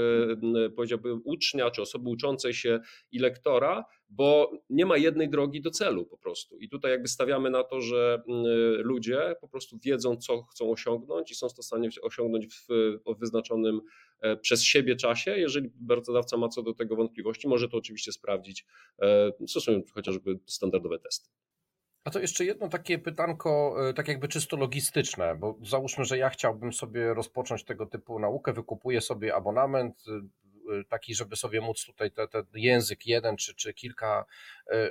y, 0.66 0.70
powiedziałbym, 0.70 1.20
ucznia 1.24 1.70
czy 1.70 1.82
osoby 1.82 2.08
uczącej 2.08 2.54
się 2.54 2.80
i 3.12 3.18
lektora, 3.18 3.84
bo 4.08 4.52
nie 4.70 4.86
ma 4.86 4.96
jednej 4.96 5.30
drogi 5.30 5.60
do 5.60 5.70
celu 5.70 6.06
po 6.06 6.18
prostu. 6.18 6.58
I 6.58 6.68
tutaj 6.68 6.90
jakby 6.90 7.08
stawiamy 7.08 7.50
na 7.50 7.64
to, 7.64 7.80
że 7.80 8.22
ludzie 8.78 9.36
po 9.40 9.48
prostu 9.48 9.78
wiedzą, 9.84 10.16
co 10.16 10.42
chcą 10.42 10.70
osiągnąć 10.70 11.30
i 11.30 11.34
są 11.34 11.48
w 11.48 11.64
stanie 11.64 11.88
osiągnąć 12.02 12.46
w 12.46 12.68
wyznaczonym 13.18 13.80
e, 14.20 14.36
przez 14.36 14.62
siebie 14.62 14.96
czasie. 14.96 15.38
Jeżeli 15.38 15.70
pracodawca 15.88 16.36
ma 16.36 16.48
co 16.48 16.62
do 16.62 16.74
tego 16.74 16.96
wątpliwości, 16.96 17.48
może 17.48 17.68
to 17.68 17.76
oczywiście 17.76 18.12
sprawdzić, 18.12 18.66
e, 19.02 19.32
stosując 19.46 19.92
chociażby 19.92 20.38
standardowe 20.46 20.98
testy. 20.98 21.30
A 22.04 22.10
to 22.10 22.20
jeszcze 22.20 22.44
jedno 22.44 22.68
takie 22.68 22.98
pytanko, 22.98 23.76
e, 23.88 23.94
tak 23.94 24.08
jakby 24.08 24.28
czysto 24.28 24.56
logistyczne, 24.56 25.34
bo 25.34 25.58
załóżmy, 25.62 26.04
że 26.04 26.18
ja 26.18 26.30
chciałbym 26.30 26.72
sobie 26.72 27.14
rozpocząć 27.14 27.64
tego 27.64 27.86
typu 27.86 28.18
naukę, 28.18 28.52
wykupuję 28.52 29.00
sobie 29.00 29.34
abonament, 29.34 30.04
Y, 30.72 30.84
taki, 30.84 31.14
żeby 31.14 31.36
sobie 31.36 31.60
móc 31.60 31.84
tutaj 31.84 32.10
ten 32.10 32.44
język 32.54 33.06
jeden 33.06 33.36
czy, 33.36 33.54
czy 33.54 33.74
kilka 33.74 34.24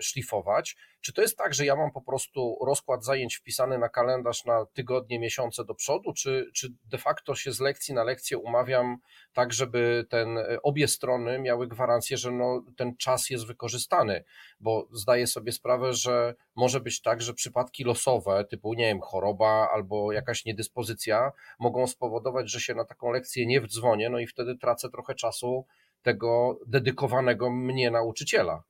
szlifować. 0.01 0.75
Czy 1.01 1.13
to 1.13 1.21
jest 1.21 1.37
tak, 1.37 1.53
że 1.53 1.65
ja 1.65 1.75
mam 1.75 1.91
po 1.91 2.01
prostu 2.01 2.57
rozkład 2.65 3.05
zajęć 3.05 3.35
wpisany 3.35 3.77
na 3.77 3.89
kalendarz 3.89 4.45
na 4.45 4.65
tygodnie, 4.65 5.19
miesiące 5.19 5.65
do 5.65 5.75
przodu, 5.75 6.13
czy, 6.13 6.51
czy 6.53 6.67
de 6.91 6.97
facto 6.97 7.35
się 7.35 7.51
z 7.51 7.59
lekcji 7.59 7.93
na 7.93 8.03
lekcję 8.03 8.37
umawiam 8.37 8.97
tak, 9.33 9.53
żeby 9.53 10.05
ten, 10.09 10.37
y, 10.37 10.61
obie 10.61 10.87
strony 10.87 11.39
miały 11.39 11.67
gwarancję, 11.67 12.17
że 12.17 12.31
no, 12.31 12.65
ten 12.77 12.97
czas 12.97 13.29
jest 13.29 13.47
wykorzystany, 13.47 14.23
bo 14.59 14.87
zdaję 14.91 15.27
sobie 15.27 15.51
sprawę, 15.51 15.93
że 15.93 16.35
może 16.55 16.79
być 16.79 17.01
tak, 17.01 17.21
że 17.21 17.33
przypadki 17.33 17.83
losowe, 17.83 18.45
typu 18.45 18.73
nie 18.73 18.85
wiem, 18.85 19.01
choroba 19.01 19.69
albo 19.73 20.11
jakaś 20.11 20.45
niedyspozycja 20.45 21.31
mogą 21.59 21.87
spowodować, 21.87 22.51
że 22.51 22.59
się 22.59 22.75
na 22.75 22.85
taką 22.85 23.11
lekcję 23.11 23.45
nie 23.45 23.61
wdzwonię, 23.61 24.09
no 24.09 24.19
i 24.19 24.27
wtedy 24.27 24.57
tracę 24.57 24.89
trochę 24.89 25.15
czasu 25.15 25.65
tego 26.01 26.59
dedykowanego 26.67 27.49
mnie 27.49 27.91
nauczyciela. 27.91 28.63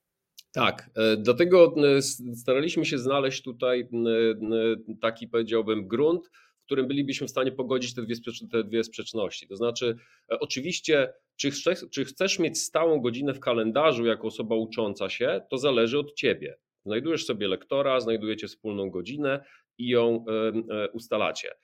Tak, 0.53 0.89
e, 0.95 1.17
dlatego 1.17 1.75
e, 1.97 2.01
staraliśmy 2.35 2.85
się 2.85 2.97
znaleźć 2.97 3.41
tutaj 3.41 3.81
e, 3.81 3.87
taki, 5.01 5.27
powiedziałbym, 5.27 5.87
grunt, 5.87 6.29
w 6.61 6.65
którym 6.65 6.87
bylibyśmy 6.87 7.27
w 7.27 7.29
stanie 7.29 7.51
pogodzić 7.51 7.95
te 7.95 8.01
dwie, 8.01 8.15
te 8.51 8.63
dwie 8.63 8.83
sprzeczności. 8.83 9.47
To 9.47 9.55
znaczy, 9.55 9.95
oczywiście, 10.27 11.13
czy 11.35 11.51
chcesz, 11.51 11.79
czy 11.91 12.05
chcesz 12.05 12.39
mieć 12.39 12.59
stałą 12.59 13.01
godzinę 13.01 13.33
w 13.33 13.39
kalendarzu 13.39 14.05
jako 14.05 14.27
osoba 14.27 14.55
ucząca 14.55 15.09
się, 15.09 15.41
to 15.49 15.57
zależy 15.57 15.99
od 15.99 16.13
ciebie. 16.13 16.57
Znajdujesz 16.85 17.25
sobie 17.25 17.47
lektora, 17.47 17.99
znajdujecie 17.99 18.47
wspólną 18.47 18.89
godzinę 18.89 19.43
i 19.77 19.87
ją 19.87 20.25
ustalacie. 20.93 21.55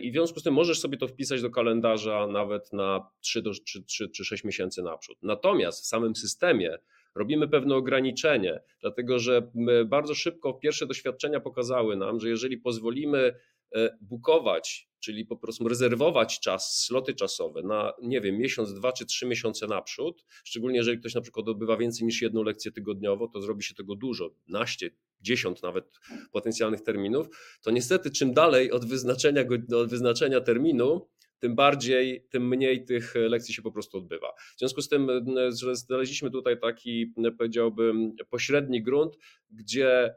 I 0.00 0.10
w 0.10 0.14
związku 0.14 0.40
z 0.40 0.42
tym 0.42 0.54
możesz 0.54 0.80
sobie 0.80 0.98
to 0.98 1.08
wpisać 1.08 1.42
do 1.42 1.50
kalendarza 1.50 2.26
nawet 2.26 2.72
na 2.72 3.08
3, 3.20 3.42
do, 3.42 3.50
3, 3.50 3.82
3 3.82 4.08
czy 4.08 4.24
6 4.24 4.44
miesięcy 4.44 4.82
naprzód. 4.82 5.18
Natomiast 5.22 5.84
w 5.84 5.86
samym 5.86 6.16
systemie 6.16 6.78
robimy 7.18 7.48
pewne 7.48 7.74
ograniczenie, 7.74 8.60
dlatego 8.80 9.18
że 9.18 9.50
bardzo 9.86 10.14
szybko 10.14 10.54
pierwsze 10.54 10.86
doświadczenia 10.86 11.40
pokazały 11.40 11.96
nam, 11.96 12.20
że 12.20 12.28
jeżeli 12.28 12.58
pozwolimy 12.58 13.34
e, 13.74 13.98
bukować, 14.00 14.88
czyli 15.00 15.26
po 15.26 15.36
prostu 15.36 15.68
rezerwować 15.68 16.40
czas, 16.40 16.84
sloty 16.84 17.14
czasowe 17.14 17.62
na, 17.62 17.92
nie 18.02 18.20
wiem, 18.20 18.38
miesiąc, 18.38 18.74
dwa 18.74 18.92
czy 18.92 19.06
trzy 19.06 19.26
miesiące 19.26 19.66
naprzód, 19.66 20.24
szczególnie 20.44 20.76
jeżeli 20.76 20.98
ktoś 20.98 21.14
na 21.14 21.20
przykład 21.20 21.48
odbywa 21.48 21.76
więcej 21.76 22.06
niż 22.06 22.22
jedną 22.22 22.42
lekcję 22.42 22.72
tygodniowo, 22.72 23.28
to 23.28 23.42
zrobi 23.42 23.62
się 23.62 23.74
tego 23.74 23.96
dużo, 23.96 24.30
naście, 24.48 24.90
dziesiąt 25.20 25.62
nawet 25.62 26.00
potencjalnych 26.32 26.80
terminów, 26.80 27.28
to 27.62 27.70
niestety 27.70 28.10
czym 28.10 28.34
dalej 28.34 28.72
od 28.72 28.84
wyznaczenia, 28.84 29.44
od 29.76 29.90
wyznaczenia 29.90 30.40
terminu, 30.40 31.08
tym 31.38 31.54
bardziej, 31.54 32.26
tym 32.30 32.48
mniej 32.48 32.84
tych 32.84 33.14
lekcji 33.14 33.54
się 33.54 33.62
po 33.62 33.72
prostu 33.72 33.98
odbywa. 33.98 34.32
W 34.56 34.58
związku 34.58 34.82
z 34.82 34.88
tym, 34.88 35.08
że 35.48 35.76
znaleźliśmy 35.76 36.30
tutaj 36.30 36.60
taki, 36.60 37.12
powiedziałbym, 37.38 38.16
pośredni 38.30 38.82
grunt, 38.82 39.16
gdzie 39.50 40.14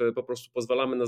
e, 0.00 0.12
po 0.14 0.22
prostu 0.22 0.50
pozwalamy 0.52 0.96
na 0.96 1.04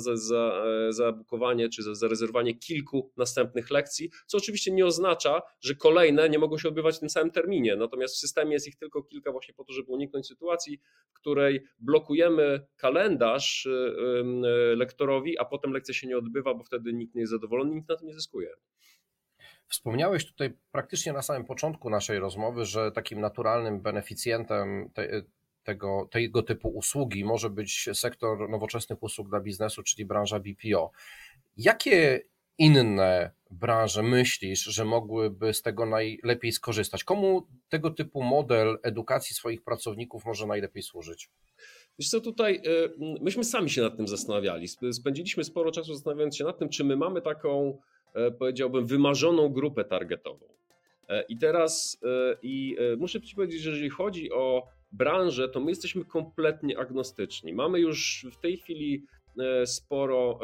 zabukowanie 0.91 1.69
czy 1.69 1.95
zarezerwowanie 1.95 2.59
kilku 2.59 3.13
następnych 3.17 3.71
lekcji, 3.71 4.11
co 4.27 4.39
oczywiście 4.39 4.73
nie 4.73 4.87
oznacza, 4.87 5.43
że 5.61 5.75
kolejne 5.75 6.29
nie 6.29 6.39
mogą 6.39 6.59
się 6.59 6.69
odbywać 6.69 6.97
w 6.97 7.01
tym 7.01 7.11
samym 7.11 7.31
terminie. 7.31 7.77
Natomiast 7.77 8.15
w 8.15 8.19
systemie 8.19 8.53
jest 8.53 8.69
ich 8.69 8.77
tylko 8.77 9.03
kilka 9.03 9.33
właśnie 9.33 9.55
po 9.55 9.65
to, 9.65 9.73
żeby 9.73 9.93
uniknąć 9.93 10.27
sytuacji, 10.27 10.81
w 11.11 11.13
której 11.13 11.65
blokujemy 11.79 12.67
kalendarz 12.77 13.67
e, 13.67 13.71
e, 13.71 14.77
lektorowi, 14.77 15.39
a 15.39 15.45
potem 15.45 15.73
lekcja 15.73 15.95
się 15.95 16.07
nie 16.07 16.19
odbywa, 16.19 16.55
bo 16.55 16.65
wtedy 16.65 16.93
nikt 16.93 17.15
nie 17.15 17.21
jest 17.21 17.33
zadowolony, 17.33 17.75
nikt 17.75 17.89
na 17.89 17.97
tym 17.97 18.07
nie 18.07 18.15
zyskuje. 18.15 18.49
Wspomniałeś 19.75 20.27
tutaj 20.27 20.53
praktycznie 20.73 21.13
na 21.13 21.23
samym 21.23 21.45
początku 21.45 21.91
naszej 21.91 22.19
rozmowy, 22.19 22.65
że 22.65 22.93
takim 22.93 23.21
naturalnym 23.21 23.81
beneficjentem 23.81 24.91
te, 24.95 25.23
tego, 25.65 26.09
tego 26.11 26.43
typu 26.43 26.69
usługi 26.69 27.25
może 27.25 27.51
być 27.51 27.89
sektor 27.93 28.51
nowoczesnych 28.51 29.03
usług 29.03 29.29
dla 29.29 29.41
biznesu, 29.41 29.83
czyli 29.83 30.05
branża 30.05 30.41
BPO. 30.41 30.91
Jakie 31.57 32.21
inne 32.59 33.31
branże 33.51 34.03
myślisz, 34.03 34.65
że 34.65 34.85
mogłyby 34.85 35.55
z 35.55 35.63
tego 35.63 35.87
najlepiej 35.87 36.53
skorzystać? 36.53 37.05
Komu 37.05 37.47
tego 37.69 37.91
typu 37.91 38.23
model 38.23 38.79
edukacji 38.83 39.37
swoich 39.37 39.65
pracowników 39.65 40.25
może 40.25 40.47
najlepiej 40.47 40.83
służyć? 40.83 41.31
Wiesz 41.99 42.09
co, 42.09 42.21
tutaj 42.21 42.63
y, 42.67 43.21
myśmy 43.21 43.45
sami 43.45 43.71
się 43.71 43.83
nad 43.83 43.97
tym 43.97 44.09
zastanawiali. 44.09 44.69
Spędziliśmy 44.93 45.45
sporo 45.45 45.73
czasu 45.73 45.95
zastanawiając 45.95 46.37
się 46.37 46.45
nad 46.45 46.59
tym, 46.59 46.69
czy 46.69 46.85
my 46.85 46.97
mamy 46.97 47.23
taką 47.23 47.79
E, 47.79 47.94
powiedziałbym, 48.39 48.87
wymarzoną 48.87 49.49
grupę 49.49 49.85
targetową. 49.85 50.47
E, 51.09 51.23
I 51.23 51.39
teraz 51.39 51.99
e, 52.03 52.37
i 52.43 52.77
muszę 52.99 53.21
Ci 53.21 53.37
powiedzieć, 53.37 53.61
że 53.61 53.71
jeżeli 53.71 53.91
chodzi 53.91 54.33
o 54.33 54.67
branżę, 54.93 55.49
to 55.49 55.61
my 55.61 55.71
jesteśmy 55.71 56.05
kompletnie 56.05 56.79
agnostyczni. 56.79 57.53
Mamy 57.53 57.81
już 57.81 58.27
w 58.33 58.41
tej 58.41 58.57
chwili 58.57 59.07
sporo, 59.65 60.39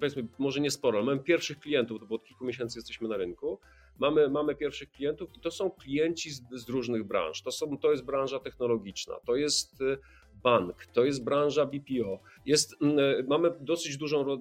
powiedzmy, 0.00 0.26
może 0.38 0.60
nie 0.60 0.70
sporo, 0.70 0.98
ale 0.98 1.06
mamy 1.06 1.22
pierwszych 1.22 1.58
klientów, 1.58 2.08
bo 2.08 2.14
od 2.14 2.24
kilku 2.24 2.44
miesięcy 2.44 2.78
jesteśmy 2.78 3.08
na 3.08 3.16
rynku. 3.16 3.58
Mamy, 3.98 4.28
mamy 4.28 4.54
pierwszych 4.54 4.90
klientów 4.90 5.36
i 5.36 5.40
to 5.40 5.50
są 5.50 5.70
klienci 5.70 6.30
z, 6.30 6.42
z 6.52 6.68
różnych 6.68 7.04
branż. 7.04 7.42
To, 7.42 7.52
są, 7.52 7.78
to 7.78 7.90
jest 7.90 8.04
branża 8.04 8.38
technologiczna, 8.38 9.14
to 9.26 9.36
jest 9.36 9.82
bank, 10.42 10.86
to 10.86 11.04
jest 11.04 11.24
branża 11.24 11.66
BPO. 11.66 12.20
Jest, 12.46 12.76
mamy 13.28 13.50
dosyć 13.60 13.96
dużą 13.96 14.38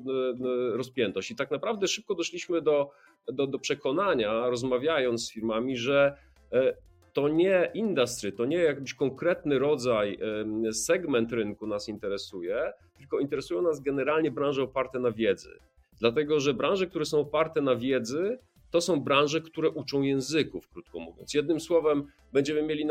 rozpiętość 0.73 1.31
i 1.31 1.35
tak 1.35 1.51
naprawdę 1.51 1.87
szybko 1.87 2.15
doszliśmy 2.15 2.61
do, 2.61 2.91
do, 3.27 3.47
do 3.47 3.59
przekonania, 3.59 4.49
rozmawiając 4.49 5.25
z 5.25 5.31
firmami, 5.31 5.77
że 5.77 6.17
e, 6.51 6.75
to 7.13 7.27
nie 7.27 7.71
industry, 7.73 8.31
to 8.31 8.45
nie 8.45 8.57
jakiś 8.57 8.93
konkretny 8.93 9.59
rodzaj, 9.59 10.17
segment 10.73 11.31
rynku 11.31 11.67
nas 11.67 11.89
interesuje, 11.89 12.73
tylko 12.97 13.19
interesują 13.19 13.61
nas 13.61 13.79
generalnie 13.79 14.31
branże 14.31 14.63
oparte 14.63 14.99
na 14.99 15.11
wiedzy. 15.11 15.49
Dlatego, 15.99 16.39
że 16.39 16.53
branże, 16.53 16.87
które 16.87 17.05
są 17.05 17.19
oparte 17.19 17.61
na 17.61 17.75
wiedzy, 17.75 18.39
to 18.71 18.81
są 18.81 18.99
branże, 18.99 19.41
które 19.41 19.69
uczą 19.69 20.01
języków, 20.01 20.69
krótko 20.69 20.99
mówiąc. 20.99 21.33
Jednym 21.33 21.59
słowem, 21.59 22.03
będziemy 22.33 22.63
mieli 22.63 22.85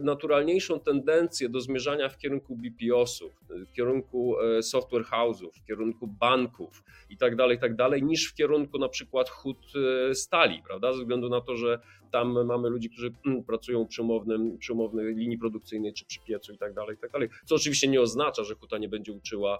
naturalniejszą 0.00 0.80
tendencję 0.80 1.48
do 1.48 1.60
zmierzania 1.60 2.08
w 2.08 2.18
kierunku 2.18 2.56
BPO-sów, 2.56 3.32
w 3.48 3.72
kierunku 3.72 4.40
e, 4.40 4.62
software 4.62 5.04
house'ów, 5.04 5.50
w 5.52 5.64
kierunku 5.64 6.06
banków 6.06 6.84
i 7.10 7.16
tak 7.16 7.36
dalej, 7.36 7.58
tak 7.58 7.76
niż 8.02 8.30
w 8.30 8.34
kierunku 8.34 8.78
na 8.78 8.88
przykład 8.88 9.30
hut 9.30 9.58
e, 10.10 10.14
stali, 10.14 10.62
prawda? 10.66 10.92
Ze 10.92 10.98
względu 10.98 11.28
na 11.28 11.40
to, 11.40 11.56
że 11.56 11.80
tam 12.16 12.46
mamy 12.46 12.68
ludzi, 12.68 12.90
którzy 12.90 13.12
mm, 13.26 13.44
pracują 13.44 13.86
przy, 13.86 14.02
umownym, 14.02 14.58
przy 14.58 14.72
umownej 14.72 15.14
linii 15.14 15.38
produkcyjnej 15.38 15.92
czy 15.92 16.04
przy 16.04 16.20
piecu 16.20 16.52
i 16.52 16.58
tak 16.58 16.74
dalej, 16.74 16.96
i 16.96 16.98
tak 16.98 17.10
dalej. 17.10 17.28
Co 17.44 17.54
oczywiście 17.54 17.88
nie 17.88 18.00
oznacza, 18.00 18.44
że 18.44 18.54
huta 18.54 18.78
nie 18.78 18.88
będzie 18.88 19.12
uczyła 19.12 19.58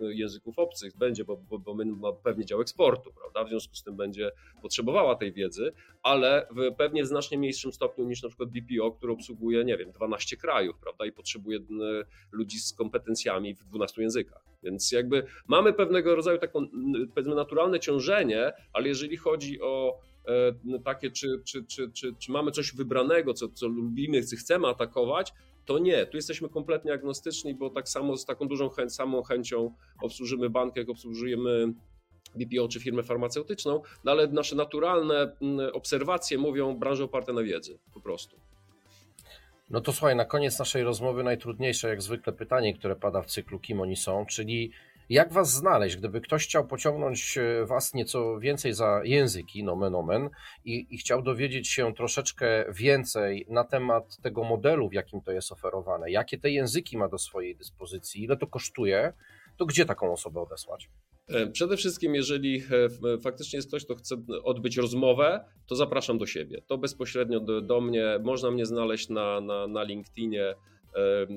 e, 0.00 0.14
języków 0.14 0.58
obcych, 0.58 0.96
będzie, 0.96 1.24
bo, 1.24 1.36
bo, 1.36 1.58
bo 1.58 1.74
my 1.74 1.84
ma 1.84 2.12
pewnie 2.12 2.44
dział 2.44 2.60
eksportu, 2.60 3.12
prawda? 3.12 3.44
W 3.44 3.48
związku 3.48 3.74
z 3.74 3.82
tym 3.82 3.96
będzie 3.96 4.30
potrzebowała 4.62 5.14
tej 5.14 5.32
wiedzy, 5.32 5.72
ale 6.02 6.46
w 6.50 6.74
pewnie 6.76 7.04
w 7.04 7.06
znacznie 7.06 7.38
mniejszym 7.38 7.72
stopniu 7.72 8.04
niż 8.04 8.22
na 8.22 8.28
przykład 8.28 8.48
BPO, 8.48 8.92
który 8.92 9.12
obsługuje, 9.12 9.64
nie 9.64 9.76
wiem, 9.76 9.92
12 9.92 10.36
krajów, 10.36 10.78
prawda? 10.78 11.06
I 11.06 11.12
potrzebuje 11.12 11.58
ludzi 12.32 12.58
z 12.58 12.72
kompetencjami 12.72 13.54
w 13.54 13.64
12 13.64 14.02
językach. 14.02 14.42
Więc 14.62 14.92
jakby 14.92 15.26
mamy 15.46 15.72
pewnego 15.72 16.14
rodzaju 16.14 16.38
taką, 16.38 16.66
powiedzmy, 17.14 17.34
naturalne 17.34 17.80
ciążenie, 17.80 18.52
ale 18.72 18.88
jeżeli 18.88 19.16
chodzi 19.16 19.60
o 19.60 19.98
takie, 20.84 21.10
czy, 21.10 21.42
czy, 21.44 21.64
czy, 21.64 21.90
czy, 21.90 22.14
czy 22.18 22.32
mamy 22.32 22.50
coś 22.50 22.72
wybranego, 22.74 23.34
co, 23.34 23.48
co 23.48 23.68
lubimy, 23.68 24.22
co 24.22 24.36
chcemy 24.36 24.68
atakować, 24.68 25.32
to 25.64 25.78
nie. 25.78 26.06
Tu 26.06 26.16
jesteśmy 26.16 26.48
kompletnie 26.48 26.92
agnostyczni, 26.92 27.54
bo 27.54 27.70
tak 27.70 27.88
samo 27.88 28.16
z 28.16 28.24
taką 28.24 28.48
dużą 28.48 28.68
chęć, 28.68 28.94
samą 28.94 29.22
chęcią 29.22 29.74
obsłużymy 30.02 30.50
bank, 30.50 30.76
jak 30.76 30.88
obsłużujemy 30.88 31.72
BPO 32.34 32.68
czy 32.68 32.80
firmę 32.80 33.02
farmaceutyczną, 33.02 33.82
no 34.04 34.12
ale 34.12 34.26
nasze 34.26 34.56
naturalne 34.56 35.36
obserwacje 35.72 36.38
mówią 36.38 36.76
branże 36.78 37.04
oparte 37.04 37.32
na 37.32 37.42
wiedzy, 37.42 37.78
po 37.94 38.00
prostu. 38.00 38.36
No 39.70 39.80
to 39.80 39.92
słuchaj, 39.92 40.16
na 40.16 40.24
koniec 40.24 40.58
naszej 40.58 40.82
rozmowy 40.82 41.22
najtrudniejsze 41.22 41.88
jak 41.88 42.02
zwykle 42.02 42.32
pytanie, 42.32 42.74
które 42.74 42.96
pada 42.96 43.22
w 43.22 43.26
cyklu 43.26 43.58
Kim 43.58 43.80
oni 43.80 43.96
są, 43.96 44.26
czyli 44.26 44.72
jak 45.12 45.32
was 45.32 45.52
znaleźć, 45.52 45.96
gdyby 45.96 46.20
ktoś 46.20 46.44
chciał 46.44 46.66
pociągnąć 46.66 47.38
e, 47.38 47.66
was 47.66 47.94
nieco 47.94 48.38
więcej 48.38 48.72
za 48.74 49.00
języki, 49.04 49.64
nomen 49.64 49.94
omen, 49.94 50.28
i, 50.64 50.86
i 50.90 50.98
chciał 50.98 51.22
dowiedzieć 51.22 51.68
się 51.68 51.94
troszeczkę 51.94 52.64
więcej 52.72 53.46
na 53.48 53.64
temat 53.64 54.16
tego 54.22 54.44
modelu, 54.44 54.88
w 54.88 54.92
jakim 54.92 55.20
to 55.20 55.32
jest 55.32 55.52
oferowane, 55.52 56.10
jakie 56.10 56.38
te 56.38 56.50
języki 56.50 56.98
ma 56.98 57.08
do 57.08 57.18
swojej 57.18 57.56
dyspozycji, 57.56 58.24
ile 58.24 58.36
to 58.36 58.46
kosztuje, 58.46 59.12
to 59.56 59.66
gdzie 59.66 59.84
taką 59.84 60.12
osobę 60.12 60.40
odesłać? 60.40 60.88
E, 61.28 61.46
przede 61.46 61.76
wszystkim, 61.76 62.14
jeżeli 62.14 62.62
e, 63.14 63.18
faktycznie 63.18 63.56
jest 63.56 63.68
ktoś, 63.68 63.84
kto 63.84 63.94
chce 63.94 64.16
odbyć 64.44 64.76
rozmowę, 64.76 65.44
to 65.66 65.76
zapraszam 65.76 66.18
do 66.18 66.26
siebie. 66.26 66.62
To 66.66 66.78
bezpośrednio 66.78 67.40
do, 67.40 67.60
do 67.60 67.80
mnie. 67.80 68.18
Można 68.22 68.50
mnie 68.50 68.66
znaleźć 68.66 69.08
na, 69.08 69.40
na, 69.40 69.66
na 69.66 69.82
LinkedInie 69.82 70.54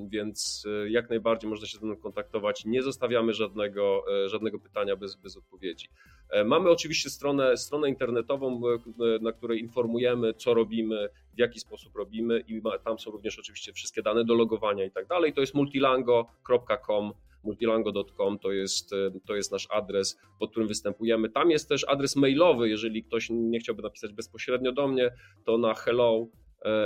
więc 0.09 0.65
e, 0.85 0.89
jak 0.89 1.09
najbardziej 1.09 1.49
można 1.49 1.67
się 1.67 1.77
ze 1.77 1.85
mną 1.85 1.95
kontaktować. 1.95 2.65
Nie 2.65 2.81
zostawiamy 2.81 3.33
żadnego, 3.33 4.03
e, 4.25 4.29
żadnego 4.29 4.59
pytania 4.59 4.95
bez, 4.95 5.15
bez 5.15 5.37
odpowiedzi. 5.37 5.87
E, 6.29 6.43
mamy 6.43 6.69
oczywiście 6.69 7.09
stronę, 7.09 7.57
stronę 7.57 7.89
internetową, 7.89 8.61
na 9.21 9.31
której 9.31 9.59
informujemy, 9.59 10.33
co 10.33 10.53
robimy, 10.53 11.09
w 11.33 11.39
jaki 11.39 11.59
sposób 11.59 11.95
robimy 11.95 12.43
i 12.47 12.61
tam 12.83 12.99
są 12.99 13.11
również 13.11 13.39
oczywiście 13.39 13.73
wszystkie 13.73 14.01
dane 14.01 14.25
do 14.25 14.33
logowania 14.33 14.85
i 14.85 14.91
tak 14.91 15.07
dalej. 15.07 15.33
To 15.33 15.41
jest 15.41 15.53
multilango.com 15.53 17.13
multilango.com 17.43 18.39
to 18.39 18.51
jest, 18.51 18.91
to 19.25 19.35
jest 19.35 19.51
nasz 19.51 19.67
adres, 19.71 20.19
pod 20.39 20.51
którym 20.51 20.67
występujemy. 20.67 21.29
Tam 21.29 21.51
jest 21.51 21.69
też 21.69 21.85
adres 21.87 22.15
mailowy, 22.15 22.69
jeżeli 22.69 23.03
ktoś 23.03 23.27
nie 23.29 23.59
chciałby 23.59 23.81
napisać 23.81 24.13
bezpośrednio 24.13 24.71
do 24.71 24.87
mnie, 24.87 25.11
to 25.45 25.57
na 25.57 25.73
hello 25.73 26.27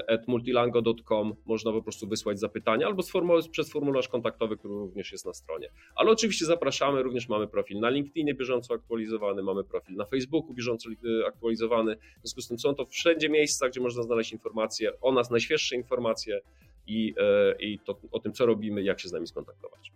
at 0.08 0.28
multilango.com 0.28 1.36
można 1.46 1.72
po 1.72 1.82
prostu 1.82 2.08
wysłać 2.08 2.40
zapytania 2.40 2.88
albo 2.88 3.04
przez 3.52 3.72
formularz 3.72 4.08
kontaktowy, 4.08 4.58
który 4.58 4.74
również 4.74 5.12
jest 5.12 5.26
na 5.26 5.34
stronie. 5.34 5.70
Ale 5.96 6.12
oczywiście 6.12 6.46
zapraszamy, 6.46 7.04
również 7.04 7.30
mamy 7.30 7.48
profil 7.48 7.80
na 7.80 7.90
LinkedInie 7.90 8.34
bieżąco 8.34 8.74
aktualizowany, 8.74 9.44
mamy 9.44 9.64
profil 9.64 9.96
na 9.96 10.06
Facebooku 10.06 10.54
bieżąco 10.54 10.90
y, 10.90 10.96
aktualizowany. 11.28 11.96
W 11.96 12.20
związku 12.20 12.42
z 12.42 12.48
tym 12.48 12.60
są 12.60 12.76
to 12.76 12.86
wszędzie 12.86 13.30
miejsca, 13.30 13.70
gdzie 13.70 13.82
można 13.82 14.04
znaleźć 14.04 14.32
informacje 14.32 15.00
o 15.02 15.12
nas, 15.12 15.32
najświeższe 15.32 15.76
informacje 15.76 16.42
i, 16.88 17.14
e, 17.18 17.56
i 17.60 17.80
to, 17.80 18.00
o 18.12 18.20
tym, 18.20 18.34
co 18.34 18.46
robimy, 18.46 18.84
jak 18.84 19.00
się 19.00 19.10
z 19.10 19.12
nami 19.12 19.28
skontaktować. 19.28 19.92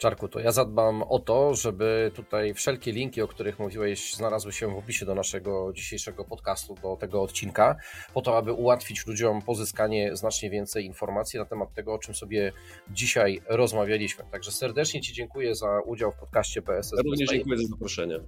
Czarku, 0.00 0.28
to 0.28 0.40
ja 0.40 0.52
zadbam 0.52 1.02
o 1.02 1.18
to, 1.18 1.54
żeby 1.54 2.10
tutaj 2.14 2.54
wszelkie 2.54 2.92
linki, 2.92 3.22
o 3.22 3.28
których 3.28 3.58
mówiłeś, 3.58 4.14
znalazły 4.14 4.52
się 4.52 4.74
w 4.74 4.78
opisie 4.78 5.06
do 5.06 5.14
naszego 5.14 5.72
dzisiejszego 5.72 6.24
podcastu, 6.24 6.74
do 6.82 6.96
tego 6.96 7.22
odcinka, 7.22 7.76
po 8.14 8.22
to, 8.22 8.36
aby 8.36 8.52
ułatwić 8.52 9.06
ludziom 9.06 9.42
pozyskanie 9.42 10.16
znacznie 10.16 10.50
więcej 10.50 10.86
informacji 10.86 11.38
na 11.38 11.44
temat 11.44 11.74
tego, 11.74 11.94
o 11.94 11.98
czym 11.98 12.14
sobie 12.14 12.52
dzisiaj 12.90 13.42
rozmawialiśmy. 13.48 14.24
Także 14.30 14.50
serdecznie 14.50 15.00
Ci 15.00 15.12
dziękuję 15.12 15.54
za 15.54 15.80
udział 15.80 16.12
w 16.12 16.16
podcaście 16.16 16.62
PSS. 16.62 16.92
Ja 16.96 17.02
również 17.02 17.30
dziękuję 17.30 17.58
za 17.58 17.66
zaproszenie. 17.66 18.20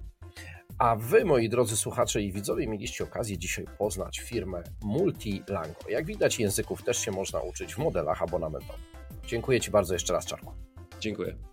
A 0.77 0.95
Wy, 0.95 1.25
moi 1.25 1.49
drodzy 1.49 1.77
słuchacze 1.77 2.21
i 2.21 2.31
widzowie, 2.31 2.67
mieliście 2.67 3.03
okazję 3.03 3.37
dzisiaj 3.37 3.65
poznać 3.77 4.19
firmę 4.19 4.63
Multilango. 4.81 5.89
Jak 5.89 6.05
widać, 6.05 6.39
języków 6.39 6.83
też 6.83 6.97
się 6.97 7.11
można 7.11 7.39
uczyć 7.41 7.75
w 7.75 7.77
modelach 7.77 8.21
abonamentowych. 8.21 8.81
Dziękuję 9.27 9.59
Ci 9.61 9.71
bardzo 9.71 9.93
jeszcze 9.93 10.13
raz, 10.13 10.25
Czarku. 10.25 10.53
Dziękuję. 10.99 11.52